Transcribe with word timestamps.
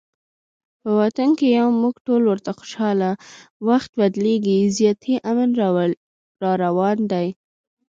په 0.81 0.89
وطن 0.99 1.29
کې 1.37 1.47
یو 1.59 1.67
موږ 1.81 1.95
ټول 2.05 2.21
ورته 2.27 2.51
خوشحاله، 2.59 3.11
وخت 3.69 3.91
بدلیږي 3.99 4.59
زیاتي 4.77 5.15
امن 5.29 5.49
راروان 6.45 6.97
دي 7.11 7.27